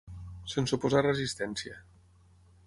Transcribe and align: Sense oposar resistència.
Sense 0.53 0.73
oposar 0.79 1.03
resistència. 1.09 1.79